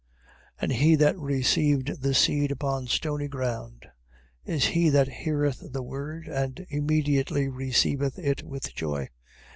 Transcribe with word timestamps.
13:20. 0.57 0.57
And 0.63 0.71
he 0.71 0.95
that 0.95 1.19
received 1.19 1.87
the 2.01 2.15
seed 2.15 2.51
upon 2.51 2.87
stony 2.87 3.27
ground, 3.27 3.85
is 4.43 4.65
he 4.69 4.89
that 4.89 5.07
heareth 5.07 5.63
the 5.73 5.83
word, 5.83 6.27
and 6.27 6.65
immediately 6.71 7.47
receiveth 7.47 8.17
it 8.17 8.41
with 8.41 8.73
joy. 8.73 9.09